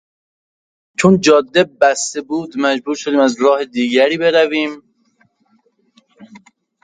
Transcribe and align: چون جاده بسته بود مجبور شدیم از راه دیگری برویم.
چون 0.99 1.13
جاده 1.19 1.63
بسته 1.63 2.21
بود 2.21 2.53
مجبور 2.57 2.95
شدیم 2.95 3.19
از 3.19 3.41
راه 3.41 3.65
دیگری 3.65 4.17
برویم. 4.17 4.83